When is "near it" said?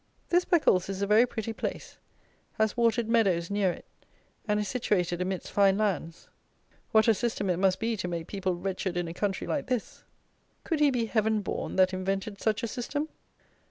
3.51-3.85